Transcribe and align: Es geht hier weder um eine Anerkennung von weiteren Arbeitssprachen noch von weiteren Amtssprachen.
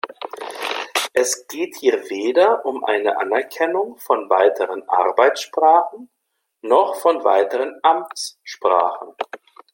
Es 1.13 1.47
geht 1.47 1.75
hier 1.77 2.09
weder 2.09 2.65
um 2.65 2.83
eine 2.83 3.19
Anerkennung 3.19 3.97
von 3.99 4.31
weiteren 4.31 4.89
Arbeitssprachen 4.89 6.09
noch 6.63 6.95
von 6.95 7.23
weiteren 7.23 7.79
Amtssprachen. 7.83 9.13